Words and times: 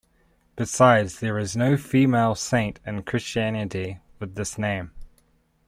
Besides 0.55 1.19
there 1.19 1.37
is 1.37 1.55
no 1.55 1.77
female 1.77 2.33
saint 2.33 2.79
in 2.87 3.03
christianity 3.03 3.99
with 4.19 4.33
this 4.33 4.57
name. 4.57 4.89